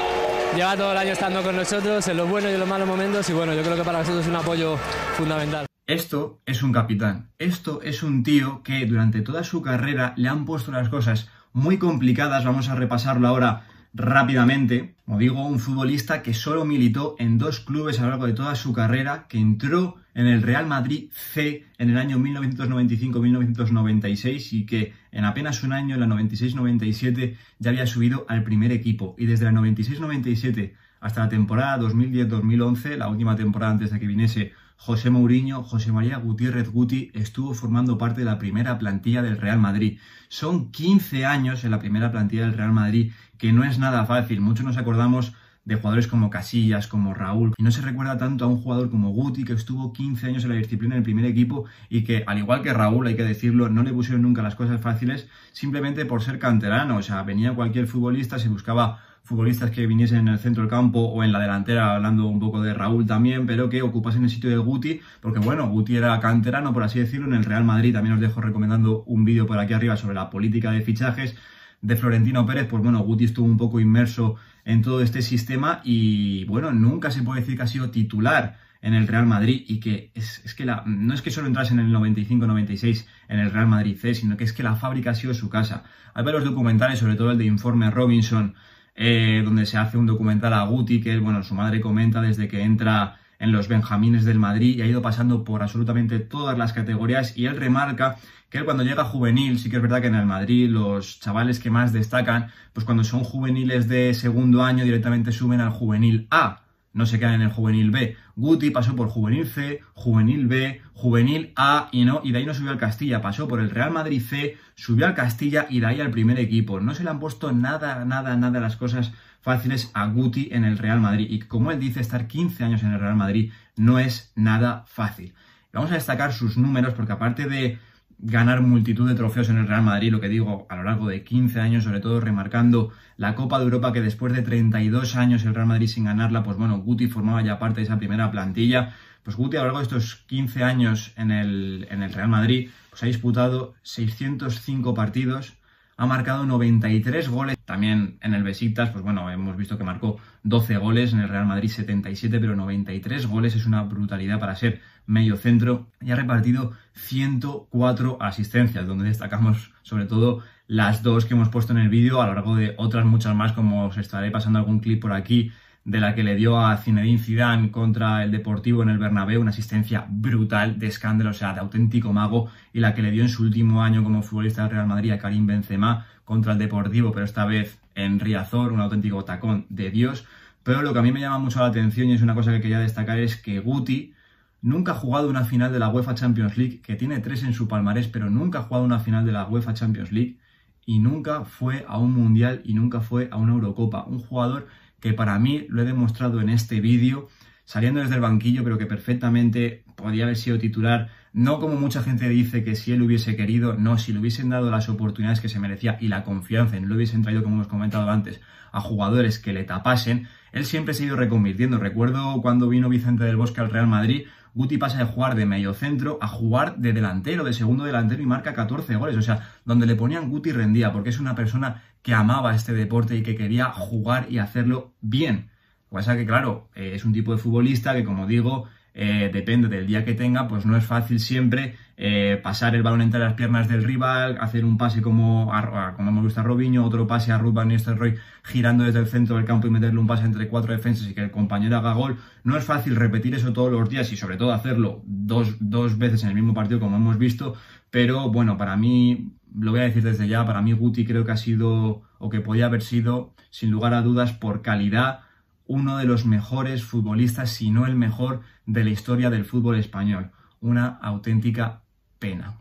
lleva 0.56 0.76
todo 0.76 0.92
el 0.92 0.98
año 0.98 1.12
estando 1.12 1.44
con 1.44 1.56
nosotros 1.56 2.08
en 2.08 2.18
los 2.18 2.30
buenos 2.30 2.50
y 2.52 2.54
en 2.56 2.60
los 2.60 2.70
malos 2.70 2.88
momentos 2.88 3.30
y 3.30 3.34
bueno, 3.34 3.54
yo 3.54 3.62
creo 3.62 3.76
que 3.76 3.84
para 3.84 4.00
nosotros 4.00 4.24
es 4.24 4.30
un 4.30 4.38
apoyo 4.38 4.78
fundamental. 5.18 5.66
Esto 5.88 6.40
es 6.48 6.64
un 6.64 6.72
capitán, 6.72 7.30
esto 7.38 7.82
es 7.84 8.02
un 8.02 8.24
tío 8.24 8.64
que 8.64 8.86
durante 8.88 9.22
toda 9.22 9.44
su 9.44 9.62
carrera 9.62 10.14
le 10.18 10.30
han 10.30 10.46
puesto 10.46 10.72
las 10.72 10.90
cosas 10.90 11.30
muy 11.54 11.78
complicadas, 11.78 12.44
vamos 12.44 12.70
a 12.70 12.76
repasarlo 12.76 13.28
ahora 13.28 13.68
rápidamente. 13.96 14.94
Como 15.06 15.18
digo, 15.18 15.46
un 15.46 15.60
futbolista 15.60 16.22
que 16.22 16.34
solo 16.34 16.66
militó 16.66 17.16
en 17.18 17.38
dos 17.38 17.62
clubes 17.62 18.00
a 18.00 18.04
lo 18.04 18.10
largo 18.10 18.28
de 18.28 18.34
toda 18.34 18.56
su 18.56 18.74
carrera, 18.74 19.28
que 19.28 19.38
entró 19.38 19.96
en 20.14 20.28
el 20.28 20.42
Real 20.42 20.68
Madrid 20.68 21.10
C 21.12 21.66
en 21.78 21.90
el 21.90 21.98
año 21.98 22.18
1995-1996 22.20 24.52
y 24.52 24.66
que 24.66 24.94
en 25.12 25.26
apenas 25.26 25.64
un 25.64 25.74
año, 25.74 25.96
en 25.96 26.02
la 26.02 26.08
96-97, 26.08 27.36
ya 27.60 27.70
había 27.70 27.88
subido 27.88 28.26
al 28.28 28.44
primer 28.44 28.72
equipo. 28.72 29.16
Y 29.18 29.26
desde 29.26 29.46
la 29.46 29.52
96-97 29.52 30.74
hasta 31.00 31.22
la 31.22 31.30
temporada 31.30 31.80
2010-2011, 31.80 32.98
la 32.98 33.08
última 33.08 33.36
temporada 33.36 33.74
antes 33.74 33.92
de 33.92 34.00
que 34.00 34.08
viniese 34.08 34.54
José 34.78 35.10
Mourinho, 35.10 35.64
José 35.64 35.92
María 35.92 36.18
Gutiérrez 36.18 36.70
Guti 36.70 37.12
estuvo 37.14 37.54
formando 37.54 37.98
parte 37.98 38.22
de 38.22 38.26
la 38.26 38.38
primera 38.38 38.78
plantilla 38.78 39.22
del 39.22 39.38
Real 39.38 39.60
Madrid. 39.60 40.00
Son 40.28 40.72
15 40.72 41.26
años 41.26 41.64
en 41.64 41.72
la 41.72 41.80
primera 41.80 42.12
plantilla 42.12 42.44
del 42.44 42.58
Real 42.58 42.72
Madrid, 42.72 43.12
que 43.38 43.52
no 43.52 43.64
es 43.64 43.80
nada 43.80 44.06
fácil. 44.06 44.42
Muchos 44.42 44.66
nos 44.66 44.78
acordamos 44.78 45.34
de 45.66 45.76
jugadores 45.76 46.08
como 46.08 46.30
Casillas, 46.30 46.88
como 46.88 47.14
Raúl. 47.14 47.54
Y 47.58 47.64
no 47.64 47.72
se 47.72 47.82
recuerda 47.82 48.18
tanto 48.18 48.46
a 48.46 48.48
un 48.48 48.62
jugador 48.62 48.92
como 48.92 49.10
Guti, 49.10 49.44
que 49.44 49.54
estuvo 49.54 49.92
15 49.92 50.28
años 50.28 50.44
en 50.44 50.52
la 50.52 50.56
disciplina 50.56 50.96
del 50.96 51.04
primer 51.04 51.26
equipo 51.26 51.66
y 51.90 52.04
que, 52.04 52.24
al 52.28 52.38
igual 52.38 52.62
que 52.62 52.74
Raúl, 52.74 53.08
hay 53.08 53.16
que 53.16 53.24
decirlo, 53.24 53.70
no 53.70 53.82
le 53.82 53.92
pusieron 53.92 54.22
nunca 54.22 54.44
las 54.44 54.56
cosas 54.56 54.80
fáciles 54.80 55.28
simplemente 55.52 56.06
por 56.06 56.22
ser 56.22 56.38
canterano. 56.38 56.98
O 56.98 57.02
sea, 57.02 57.24
venía 57.24 57.54
cualquier 57.54 57.88
futbolista, 57.88 58.38
se 58.38 58.50
buscaba 58.50 59.00
futbolistas 59.26 59.72
que 59.72 59.88
viniesen 59.88 60.20
en 60.20 60.28
el 60.30 60.40
centro 60.40 60.64
del 60.64 60.70
campo 60.70 61.00
o 61.00 61.24
en 61.24 61.32
la 61.32 61.40
delantera, 61.40 61.96
hablando 61.96 62.28
un 62.28 62.40
poco 62.40 62.62
de 62.62 62.74
Raúl 62.74 63.06
también, 63.06 63.46
pero 63.46 63.70
que 63.70 63.82
ocupasen 63.82 64.24
el 64.24 64.30
sitio 64.30 64.50
de 64.52 64.58
Guti, 64.58 65.02
porque 65.20 65.40
bueno, 65.40 65.68
Guti 65.68 65.98
era 65.98 66.20
canterano, 66.20 66.72
por 66.72 66.84
así 66.84 67.00
decirlo, 67.00 67.28
en 67.28 67.34
el 67.34 67.44
Real 67.44 67.64
Madrid. 67.64 67.94
También 67.94 68.14
os 68.14 68.22
dejo 68.22 68.40
recomendando 68.40 69.04
un 69.08 69.26
vídeo 69.26 69.48
por 69.48 69.58
aquí 69.58 69.74
arriba 69.74 69.98
sobre 69.98 70.16
la 70.16 70.30
política 70.30 70.72
de 70.72 70.82
fichajes 70.82 71.36
de 71.82 71.96
Florentino 71.96 72.46
Pérez, 72.46 72.68
pues 72.68 72.82
bueno, 72.82 73.00
Guti 73.00 73.26
estuvo 73.26 73.46
un 73.46 73.58
poco 73.58 73.80
inmerso 73.80 74.36
en 74.64 74.82
todo 74.82 75.02
este 75.02 75.22
sistema 75.22 75.82
y 75.84 76.46
bueno, 76.46 76.72
nunca 76.72 77.12
se 77.12 77.22
puede 77.22 77.42
decir 77.42 77.58
que 77.58 77.64
ha 77.64 77.68
sido 77.68 77.92
titular 77.92 78.58
en 78.82 78.94
el 78.94 79.08
Real 79.08 79.26
Madrid 79.26 79.64
y 79.68 79.80
que 79.80 80.12
es, 80.14 80.54
que 80.56 80.66
la, 80.66 80.84
no 80.86 81.14
es 81.14 81.22
que 81.22 81.32
solo 81.32 81.48
entrase 81.48 81.74
en 81.74 81.80
el 81.80 81.92
95-96 81.92 83.06
en 83.28 83.40
el 83.40 83.52
Real 83.52 83.68
Madrid 83.68 83.98
C, 84.00 84.14
sino 84.14 84.38
que 84.38 84.44
es 84.44 84.54
que 84.54 84.64
la 84.64 84.76
fábrica 84.76 85.12
ha 85.12 85.16
sido 85.16 85.34
su 85.34 85.50
casa. 85.50 85.84
Hay 86.14 86.24
varios 86.24 86.44
documentales, 86.44 87.00
sobre 87.00 87.16
todo 87.16 87.32
el 87.32 87.38
de 87.38 87.46
Informe 87.46 87.90
Robinson, 87.90 88.56
eh, 88.96 89.42
donde 89.44 89.66
se 89.66 89.78
hace 89.78 89.98
un 89.98 90.06
documental 90.06 90.54
a 90.54 90.64
Guti, 90.64 91.02
que 91.02 91.18
bueno, 91.20 91.44
su 91.44 91.54
madre 91.54 91.82
comenta 91.82 92.22
desde 92.22 92.48
que 92.48 92.62
entra 92.62 93.18
en 93.40 93.52
los 93.52 93.68
Benjamines 93.68 94.26
del 94.26 94.40
Madrid 94.40 94.78
y 94.78 94.82
ha 94.82 94.88
ido 94.88 95.02
pasando 95.02 95.44
por 95.44 95.62
absolutamente 95.62 96.20
todas 96.20 96.58
las 96.58 96.74
categorías 96.74 97.38
y 97.38 97.46
él 97.46 97.58
remarca 97.58 98.18
que 98.50 98.60
él 98.60 98.66
cuando 98.66 98.84
llega 98.84 99.04
juvenil, 99.04 99.60
sí 99.60 99.70
que 99.70 99.78
es 99.78 99.82
verdad 99.82 100.02
que 100.02 100.08
en 100.08 100.16
el 100.16 100.26
Madrid 100.26 100.70
los 100.70 101.20
chavales 101.20 101.60
que 101.60 101.70
más 101.70 101.92
destacan, 101.92 102.52
pues 102.74 102.86
cuando 102.86 103.04
son 103.04 103.24
juveniles 103.24 103.90
de 103.90 104.14
segundo 104.14 104.64
año 104.64 104.84
directamente 104.84 105.32
suben 105.32 105.60
al 105.60 105.72
juvenil 105.72 106.28
A, 106.32 106.65
no 106.96 107.06
se 107.06 107.20
quedan 107.20 107.36
en 107.36 107.42
el 107.42 107.52
juvenil 107.52 107.92
B. 107.92 108.16
Guti 108.38 108.72
pasó 108.72 108.96
por 108.96 109.10
juvenil 109.10 109.46
C, 109.46 109.82
juvenil 109.94 110.48
B, 110.48 110.82
juvenil 110.94 111.52
A 111.58 111.90
y 111.92 112.06
no, 112.06 112.22
y 112.24 112.32
de 112.32 112.40
ahí 112.40 112.46
no 112.46 112.54
subió 112.54 112.72
al 112.72 112.78
Castilla, 112.78 113.22
pasó 113.22 113.50
por 113.50 113.60
el 113.60 113.70
Real 113.70 113.92
Madrid 113.92 114.22
C, 114.22 114.58
subió 114.76 115.06
al 115.06 115.14
Castilla 115.14 115.68
y 115.70 115.82
de 115.82 115.88
ahí 115.88 116.00
al 116.00 116.10
primer 116.10 116.40
equipo. 116.40 116.80
No 116.80 116.96
se 116.96 117.04
le 117.04 117.10
han 117.10 117.20
puesto 117.20 117.52
nada, 117.52 118.06
nada, 118.06 118.38
nada 118.38 118.62
las 118.62 118.78
cosas 118.78 119.12
fáciles 119.42 119.92
a 119.94 120.08
Guti 120.08 120.48
en 120.54 120.64
el 120.64 120.78
Real 120.78 121.02
Madrid. 121.02 121.28
Y 121.30 121.40
como 121.40 121.72
él 121.72 121.82
dice, 121.82 122.00
estar 122.00 122.28
15 122.28 122.64
años 122.64 122.82
en 122.82 122.94
el 122.94 123.00
Real 123.02 123.18
Madrid 123.18 123.52
no 123.76 124.00
es 124.00 124.32
nada 124.36 124.86
fácil. 124.88 125.34
Vamos 125.74 125.92
a 125.92 125.96
destacar 125.96 126.32
sus 126.32 126.58
números 126.58 126.94
porque 126.94 127.12
aparte 127.12 127.46
de 127.46 127.78
ganar 128.18 128.62
multitud 128.62 129.08
de 129.08 129.16
trofeos 129.16 129.50
en 129.50 129.58
el 129.58 129.68
Real 129.68 129.84
Madrid, 129.84 130.12
lo 130.12 130.22
que 130.22 130.30
digo, 130.30 130.66
a 130.70 130.76
lo 130.76 130.84
largo 130.84 131.08
de 131.08 131.24
15 131.24 131.60
años, 131.60 131.84
sobre 131.84 132.00
todo 132.00 132.20
remarcando 132.20 132.92
la 133.18 133.36
Copa 133.36 133.58
de 133.58 133.66
Europa, 133.66 133.94
que 133.94 134.02
después 134.02 134.34
de 134.34 134.42
32 134.42 135.16
años 135.16 135.44
el 135.46 135.54
Real 135.54 135.68
Madrid 135.68 135.88
sin 135.88 136.06
ganarla, 136.06 136.44
pues 136.44 136.58
bueno, 136.58 136.80
Guti 136.80 137.08
formaba 137.08 137.42
ya 137.42 137.60
parte 137.60 137.82
de 137.82 137.86
esa 137.86 137.98
primera 137.98 138.32
plantilla. 138.32 138.94
Pues 139.24 139.36
Guti 139.36 139.58
a 139.58 139.62
lo 139.62 139.66
largo 139.66 139.80
de 139.80 139.84
estos 139.84 140.16
15 140.28 140.64
años 140.64 141.14
en 141.18 141.32
el, 141.32 141.88
en 141.90 142.04
el 142.04 142.14
Real 142.14 142.30
Madrid, 142.30 142.70
pues 142.90 143.04
ha 143.04 143.08
disputado 143.08 143.74
605 143.84 144.94
partidos, 144.94 145.54
ha 145.98 146.06
marcado 146.06 146.46
93 146.46 147.30
goles. 147.30 147.58
También 147.66 148.18
en 148.22 148.34
el 148.34 148.44
Besiktas, 148.44 148.90
pues 148.90 149.04
bueno, 149.04 149.30
hemos 149.30 149.56
visto 149.58 149.78
que 149.78 149.84
marcó 149.84 150.18
12 150.44 150.78
goles, 150.78 151.14
en 151.14 151.20
el 151.20 151.30
Real 151.30 151.46
Madrid 151.46 151.70
77, 151.70 152.40
pero 152.40 152.56
93 152.56 153.26
goles 153.28 153.56
es 153.56 153.66
una 153.66 153.84
brutalidad 153.84 154.40
para 154.40 154.56
ser 154.56 154.82
medio 155.06 155.38
centro. 155.38 155.88
Y 156.02 156.12
ha 156.12 156.16
repartido 156.16 156.74
104 156.94 158.18
asistencias, 158.22 158.86
donde 158.88 159.06
destacamos 159.06 159.72
sobre 159.84 160.06
todo 160.06 160.44
las 160.68 161.04
dos 161.04 161.26
que 161.26 161.34
hemos 161.34 161.50
puesto 161.50 161.74
en 161.74 161.80
el 161.80 161.90
vídeo, 161.90 162.22
a 162.22 162.28
lo 162.28 162.34
largo 162.34 162.56
de 162.56 162.74
otras 162.78 163.06
muchas 163.06 163.36
más, 163.36 163.54
como 163.54 163.86
os 163.86 163.98
estaré 163.98 164.32
pasando 164.32 164.60
algún 164.60 164.80
clip 164.80 165.02
por 165.02 165.14
aquí 165.14 165.52
de 165.86 166.00
la 166.00 166.16
que 166.16 166.24
le 166.24 166.36
dio 166.36 166.60
a 166.60 166.76
Zinedine 166.78 167.20
Zidane 167.20 167.72
contra 167.72 168.24
el 168.24 168.32
Deportivo 168.32 168.82
en 168.82 168.90
el 168.90 168.98
Bernabéu, 168.98 169.40
una 169.40 169.52
asistencia 169.52 170.06
brutal 170.10 170.80
de 170.80 170.88
escándalo, 170.88 171.30
o 171.30 171.34
sea, 171.34 171.54
de 171.54 171.60
auténtico 171.60 172.12
mago, 172.12 172.50
y 172.74 172.80
la 172.80 172.96
que 172.96 173.04
le 173.04 173.12
dio 173.12 173.22
en 173.22 173.30
su 173.30 173.44
último 173.44 173.84
año 173.84 174.04
como 174.04 174.24
futbolista 174.24 174.64
del 174.64 174.72
Real 174.72 174.88
Madrid 174.88 175.12
a 175.12 175.20
Karim 175.20 175.46
Benzema 175.46 176.08
contra 176.26 176.54
el 176.54 176.60
Deportivo, 176.60 177.12
pero 177.12 177.24
esta 177.24 177.46
vez 177.46 177.80
en 177.94 178.20
Riazor, 178.20 178.74
un 178.74 178.82
auténtico 178.82 179.24
tacón 179.26 179.68
de 179.70 179.92
Dios. 179.92 180.26
Pero 180.64 180.82
lo 180.82 180.92
que 180.92 181.00
a 181.00 181.02
mí 181.04 181.12
me 181.12 181.20
llama 181.20 181.38
mucho 181.38 181.60
la 181.60 181.68
atención 181.68 182.10
y 182.10 182.14
es 182.14 182.22
una 182.24 182.34
cosa 182.34 182.52
que 182.52 182.62
quería 182.62 182.80
destacar 182.80 183.20
es 183.20 183.36
que 183.38 183.60
Guti 183.60 184.16
nunca 184.62 184.94
ha 184.94 184.96
jugado 184.96 185.30
una 185.30 185.46
final 185.46 185.72
de 185.72 185.78
la 185.78 185.90
UEFA 185.90 186.16
Champions 186.16 186.58
League, 186.58 186.82
que 186.82 186.96
tiene 186.96 187.20
tres 187.20 187.44
en 187.44 187.54
su 187.54 187.68
palmarés, 187.68 188.08
pero 188.08 188.32
nunca 188.32 188.60
ha 188.60 188.64
jugado 188.64 188.84
una 188.84 189.00
final 189.00 189.24
de 189.24 189.32
la 189.32 189.48
UEFA 189.48 189.76
Champions 189.76 190.12
League 190.12 190.40
y 190.88 190.98
nunca 190.98 191.46
fue 191.46 191.86
a 191.88 192.00
un 192.00 192.14
Mundial 192.14 192.62
y 192.66 192.74
nunca 192.74 193.02
fue 193.02 193.30
a 193.32 193.38
una 193.38 193.54
Eurocopa. 193.54 194.06
Un 194.06 194.20
jugador 194.20 194.68
que 195.06 195.14
para 195.14 195.38
mí 195.38 195.68
lo 195.70 195.84
he 195.84 195.86
demostrado 195.86 196.42
en 196.42 196.50
este 196.50 196.82
vídeo, 196.82 197.28
saliendo 197.64 198.00
desde 198.00 198.16
el 198.16 198.22
banquillo, 198.22 198.64
pero 198.64 198.80
que 198.80 198.88
perfectamente 198.88 199.84
podría 199.96 200.24
haber 200.24 200.36
sido 200.36 200.58
titular, 200.58 201.10
no 201.32 201.60
como 201.60 201.76
mucha 201.76 202.02
gente 202.02 202.28
dice 202.28 202.64
que 202.64 202.76
si 202.76 202.92
él 202.92 203.04
hubiese 203.04 203.36
querido, 203.36 203.76
no, 203.78 204.00
si 204.00 204.14
le 204.14 204.20
hubiesen 204.20 204.50
dado 204.50 204.72
las 204.72 204.90
oportunidades 204.90 205.42
que 205.42 205.48
se 205.48 205.60
merecía 205.60 206.00
y 206.02 206.08
la 206.08 206.24
confianza, 206.24 206.80
no 206.80 206.88
lo 206.88 206.96
hubiesen 206.96 207.22
traído, 207.22 207.44
como 207.44 207.58
hemos 207.58 207.68
comentado 207.68 208.10
antes, 208.10 208.42
a 208.72 208.82
jugadores 208.82 209.38
que 209.38 209.54
le 209.54 209.64
tapasen, 209.64 210.28
él 210.52 210.66
siempre 210.66 210.96
se 210.96 211.04
ha 211.04 211.06
ido 211.06 211.18
reconvirtiendo. 211.18 211.78
Recuerdo 211.78 212.42
cuando 212.42 212.68
vino 212.68 212.90
Vicente 212.90 213.26
del 213.26 213.36
Bosque 213.36 213.62
al 213.62 213.70
Real 213.70 213.86
Madrid, 213.86 214.24
Guti 214.56 214.78
pasa 214.78 214.98
de 214.98 215.04
jugar 215.04 215.36
de 215.36 215.46
medio 215.46 215.74
centro 215.74 216.18
a 216.22 216.28
jugar 216.28 216.78
de 216.78 216.94
delantero, 216.94 217.44
de 217.44 217.52
segundo 217.52 217.84
delantero 217.84 218.24
y 218.24 218.26
marca 218.26 218.54
14 218.54 218.96
goles. 218.96 219.18
O 219.18 219.22
sea, 219.22 219.50
donde 219.66 219.86
le 219.86 219.96
ponían 219.96 220.30
Guti 220.30 220.54
rendía, 220.54 220.94
porque 220.94 221.10
es 221.10 221.20
una 221.20 221.36
persona 221.36 221.84
que 222.02 222.14
amaba 222.14 222.56
este 222.56 222.74
deporte 222.74 223.18
y 223.18 223.22
que 223.22 223.36
quería 223.36 223.66
jugar 223.72 224.28
y 224.30 224.38
hacerlo 224.38 224.94
bien. 225.02 225.50
Lo 225.84 225.90
que 225.90 225.96
pasa 225.96 226.16
que, 226.16 226.26
claro, 226.26 226.70
eh, 226.74 226.94
es 226.96 227.04
un 227.04 227.12
tipo 227.12 227.34
de 227.34 227.38
futbolista 227.38 227.94
que, 227.94 228.06
como 228.06 228.28
digo, 228.28 228.70
eh, 228.98 229.30
depende 229.32 229.68
del 229.68 229.86
día 229.86 230.06
que 230.06 230.14
tenga, 230.14 230.48
pues 230.48 230.66
no 230.66 230.78
es 230.78 230.86
fácil 230.86 231.20
siempre 231.20 231.76
eh, 231.98 232.40
pasar 232.42 232.76
el 232.76 232.82
balón 232.82 233.02
entre 233.02 233.20
las 233.20 233.34
piernas 233.34 233.68
del 233.68 233.84
rival, 233.84 234.38
hacer 234.40 234.64
un 234.64 234.78
pase 234.78 235.02
como, 235.02 235.52
como 235.98 236.12
me 236.14 236.22
gusta 236.22 236.40
a 236.40 236.44
Robinho, 236.46 236.86
otro 236.86 237.06
pase 237.06 237.34
a 237.34 237.38
Ruben 237.38 237.68
Nistelrooy 237.68 238.16
girando 238.44 238.86
desde 238.86 239.00
el 239.00 239.08
centro 239.08 239.36
del 239.36 239.44
campo 239.44 239.68
y 239.68 239.70
meterle 239.70 240.00
un 240.00 240.08
pase 240.08 240.24
entre 240.24 240.48
cuatro 240.48 240.72
defensas 240.72 241.10
y 241.10 241.14
que 241.14 241.24
el 241.24 241.32
compañero 241.32 241.76
haga 241.78 241.92
gol. 241.92 242.18
No 242.46 242.56
es 242.56 242.64
fácil 242.64 242.96
repetir 242.96 243.36
eso 243.36 243.52
todos 243.52 243.70
los 243.70 243.90
días 243.90 244.10
y 244.14 244.16
sobre 244.16 244.38
todo 244.38 244.54
hacerlo 244.54 245.04
dos, 245.06 245.58
dos 245.60 245.98
veces 245.98 246.24
en 246.24 246.30
el 246.30 246.36
mismo 246.36 246.54
partido 246.54 246.80
como 246.80 246.96
hemos 246.96 247.18
visto, 247.18 247.56
pero 247.92 248.30
bueno, 248.32 248.58
para 248.58 248.78
mí, 248.78 249.34
lo 249.58 249.72
voy 249.72 249.82
a 249.82 249.84
decir 249.84 250.04
desde 250.04 250.30
ya, 250.30 250.46
para 250.46 250.62
mí 250.62 250.72
Guti 250.72 251.06
creo 251.06 251.26
que 251.26 251.34
ha 251.34 251.38
sido 251.38 252.04
o 252.18 252.30
que 252.30 252.40
podía 252.40 252.68
haber 252.68 252.82
sido, 252.82 253.34
sin 253.50 253.72
lugar 253.72 253.94
a 253.94 254.02
dudas, 254.02 254.32
por 254.32 254.62
calidad, 254.62 255.20
uno 255.68 255.98
de 255.98 256.06
los 256.06 256.26
mejores 256.26 256.84
futbolistas, 256.84 257.50
si 257.52 257.72
no 257.72 257.86
el 257.86 257.96
mejor, 257.96 258.42
de 258.66 258.84
la 258.84 258.90
historia 258.90 259.30
del 259.30 259.46
fútbol 259.46 259.78
español. 259.78 260.32
Una 260.62 260.88
auténtica 260.88 261.82
pena. 262.20 262.58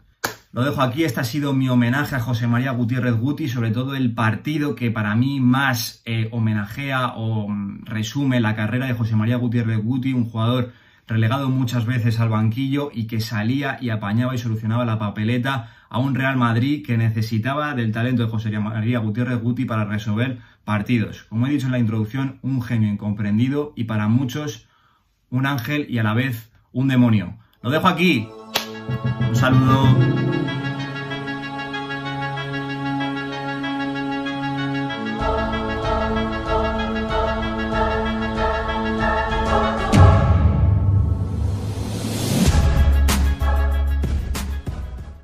Lo 0.54 0.62
dejo 0.62 0.82
aquí, 0.82 1.02
este 1.02 1.20
ha 1.20 1.24
sido 1.24 1.52
mi 1.52 1.68
homenaje 1.68 2.14
a 2.14 2.20
José 2.20 2.46
María 2.46 2.70
Gutiérrez 2.70 3.14
Guti, 3.14 3.48
sobre 3.48 3.72
todo 3.72 3.96
el 3.96 4.14
partido 4.14 4.76
que 4.76 4.92
para 4.92 5.16
mí 5.16 5.40
más 5.40 6.00
eh, 6.04 6.28
homenajea 6.30 7.14
o 7.16 7.48
mm, 7.48 7.86
resume 7.86 8.38
la 8.38 8.54
carrera 8.54 8.86
de 8.86 8.94
José 8.94 9.16
María 9.16 9.36
Gutiérrez 9.36 9.82
Guti, 9.82 10.12
un 10.12 10.26
jugador 10.26 10.72
relegado 11.08 11.50
muchas 11.50 11.86
veces 11.86 12.20
al 12.20 12.28
banquillo 12.28 12.90
y 12.92 13.08
que 13.08 13.20
salía 13.20 13.78
y 13.80 13.90
apañaba 13.90 14.34
y 14.34 14.38
solucionaba 14.38 14.84
la 14.84 14.96
papeleta 14.96 15.70
a 15.88 15.98
un 15.98 16.14
Real 16.14 16.36
Madrid 16.36 16.84
que 16.86 16.96
necesitaba 16.96 17.74
del 17.74 17.90
talento 17.90 18.22
de 18.22 18.30
José 18.30 18.56
María 18.58 19.00
Gutiérrez 19.00 19.40
Guti 19.40 19.64
para 19.64 19.84
resolver 19.84 20.38
partidos. 20.64 21.24
Como 21.24 21.46
he 21.46 21.50
dicho 21.50 21.66
en 21.66 21.72
la 21.72 21.78
introducción, 21.78 22.38
un 22.42 22.62
genio 22.62 22.92
incomprendido 22.92 23.72
y 23.76 23.84
para 23.84 24.08
muchos 24.08 24.66
un 25.30 25.46
ángel 25.46 25.86
y 25.88 25.98
a 25.98 26.02
la 26.02 26.14
vez 26.14 26.50
un 26.72 26.88
demonio. 26.88 27.36
Lo 27.62 27.70
dejo 27.70 27.88
aquí. 27.88 28.28
Un 29.28 29.36
saludo. 29.36 29.84